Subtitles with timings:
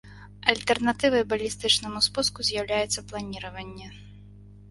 [0.51, 3.87] Альтэрнатывай балістычнаму спуску з'яўляецца планіраванне.